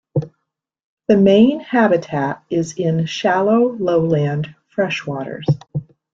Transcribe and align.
The 1.09 1.15
main 1.15 1.59
habitat 1.59 2.43
is 2.49 2.73
in 2.75 3.05
shallow 3.05 3.73
lowland 3.73 4.55
freshwaters. 4.75 5.45